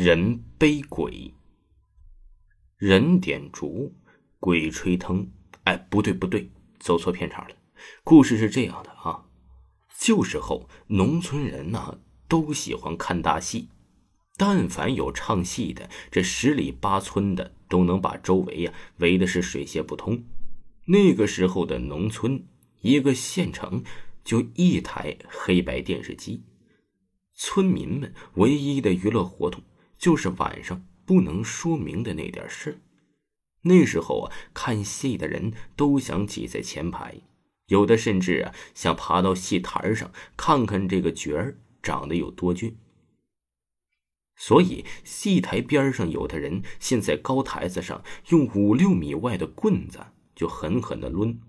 [0.00, 1.34] 人背鬼，
[2.76, 3.96] 人点烛，
[4.38, 5.28] 鬼吹灯。
[5.64, 7.56] 哎，不对不对，走错片场了。
[8.04, 9.24] 故事是这样的啊，
[9.98, 13.70] 旧时候农村人呢都喜欢看大戏，
[14.36, 20.22] 但凡有唱戏的，这十里八村的都能把周围呀围的是水泄不通。
[20.84, 22.46] 那个时候的农村，
[22.82, 23.82] 一个县城
[24.22, 26.44] 就一台黑白电视机，
[27.34, 29.60] 村民们唯一的娱乐活动。
[29.98, 32.80] 就是晚上不能说明的那点事
[33.62, 37.20] 那时候啊，看戏的人都想挤在前排，
[37.66, 42.78] 有的甚至啊想爬到戏台上看看这个角儿长得有多俊。
[44.36, 49.98] 所以戏台边上有的人现在高台子上用五六米外的棍子
[50.36, 51.40] 就狠狠的抡。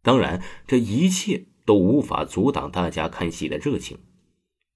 [0.00, 3.98] 当然，这一切都无法阻挡大家看戏的热情，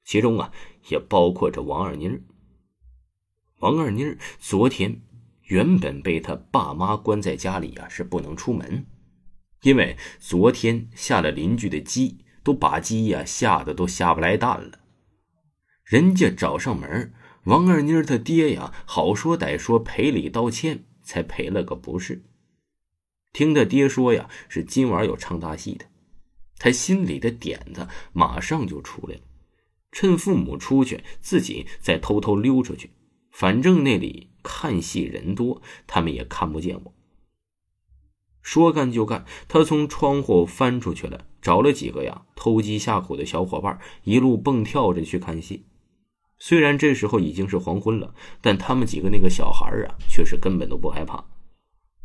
[0.05, 0.53] 其中啊
[0.89, 2.21] 也包括着王二妮儿。
[3.61, 5.01] 王二妮昨天
[5.47, 8.87] 原本被他爸妈关在家里呀，是不能出门，
[9.63, 14.79] 因为昨天下了邻居的鸡，都把鸡呀吓得都下不来蛋了。
[15.83, 17.13] 人家找上门，
[17.45, 22.23] 王二妮他爹呀，好说歹说赔礼道歉，才赔了个不是。
[23.33, 25.87] 听他爹说呀，是今晚有唱大戏的，
[26.59, 29.23] 他心里的点子马上就出来了，
[29.91, 32.91] 趁父母出去，自己再偷偷溜出去。
[33.39, 36.93] 反正那里看戏人多，他们也看不见我。
[38.43, 45.67] 说干就干，他从窗户翻出去了，找了几个呀偷鸡下口的小伙伴，一路蹦跳着去看戏。
[46.41, 51.25] 虽然这时候已经是黄昏了，但他们几个那个小孩啊，却是根本都不害怕。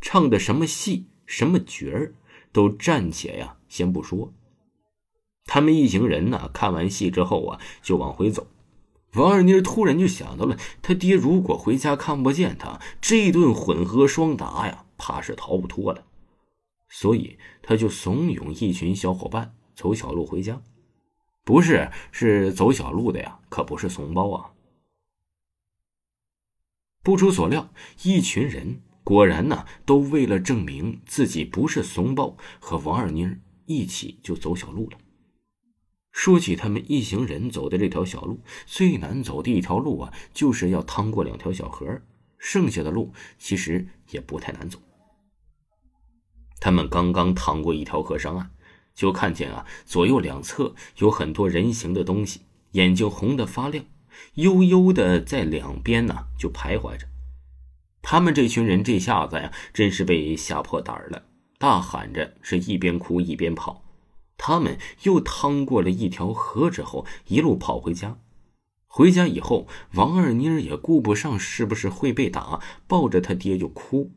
[0.02, 2.14] 唱的什么戏、什么角儿，
[2.52, 4.32] 都暂且呀先不说。
[5.46, 8.46] 他们一行人呢，看完戏之后啊，就往回走。
[9.16, 16.06] 王二妮突然就想到了，他爹如果回家看不见他，这顿混合双打呀，怕是逃不脱了。
[16.90, 20.62] 所以他就怂恿一群小伙伴走小路回家，
[21.44, 24.52] 不是是走小路的呀，可不是怂包啊。
[27.04, 27.70] 不出所料，
[28.04, 33.30] 一群人果然呢，都为了证明自己不是怂包，和王二妮
[33.66, 34.98] 一起就走小路了。
[36.14, 42.02] 说起他们一行人走的这条小路，最难走的一条路啊，就是要趟过两条小河，
[42.38, 44.80] 剩下的路其实也不太难走。
[46.62, 48.52] 他们刚刚趟过一条河上岸，
[48.94, 52.42] 就看见啊，左右两侧有很多人形的东西，
[52.74, 53.84] 眼睛红的发亮，
[54.36, 57.08] 悠悠的在两边呢就徘徊着。
[58.04, 61.24] 他们这群人这下子呀，真是被吓破胆了，
[61.58, 63.84] 大喊着是一边哭一边跑。
[64.38, 68.20] 他们又趟过了一条河之后，一路跑回家。
[68.88, 74.12] 回家以后，王二妮儿也顾不上是不是会被打，抱着他爹就哭。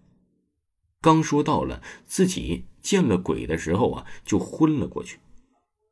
[1.00, 5.19] 刚说到了自己见了鬼的时候啊，就昏了过去。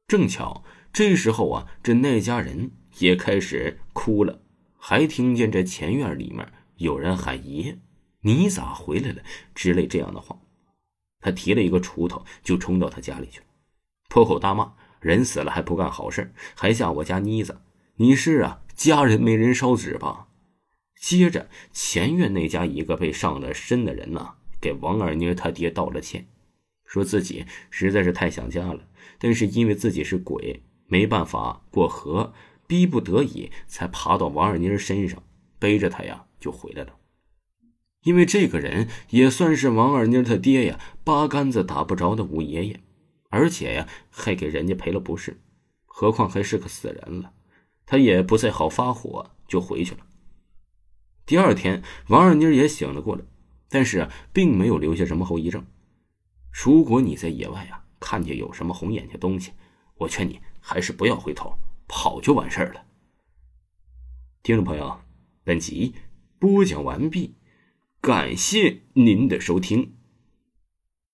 [0.07, 4.43] 正巧这时候啊，这那家人也开始哭了，
[4.77, 7.79] 还听见这前院里面有人喊“爷，
[8.21, 9.23] 你咋回来了”
[9.55, 10.39] 之类这样的话。
[11.21, 13.47] 他提了一个锄头，就冲到他家里去了。
[14.15, 17.63] 破口大骂：“人死了还不干好事，还吓我家妮子！
[17.97, 20.29] 你是啊，家人没人烧纸吧？”
[21.03, 26.29] 接着，前院那家一个被上了身的人呢，给王二妮他爹道了歉，
[26.87, 28.87] 说自己实在是太想家了，
[29.19, 32.33] 但是因为自己是鬼，没办法过河，
[32.69, 35.21] 逼不得已才爬到王二妮身上，
[35.59, 36.95] 背着她呀就回来了。
[38.05, 42.81] 因为这个人也算是王二妮他爹呀，八竿子打不着的五爷爷。
[43.35, 45.41] 而且呀，还给人家赔了不是，
[45.87, 47.33] 何况还是个死人了，
[47.85, 50.07] 他也不再好发火，就回去了。
[51.27, 53.25] 第二天，王二妮也醒了过来，
[53.69, 55.67] 但是，并没有留下什么后遗症。
[56.53, 59.51] 如果你在野外啊，看见有什么红眼睛东西，
[59.97, 61.59] 我劝你还是不要回头，
[61.89, 62.87] 跑就完事儿了。
[64.45, 65.01] 听众朋友，
[65.43, 65.95] 本集
[66.39, 67.35] 播讲完毕，
[68.01, 69.97] 感谢您的收听。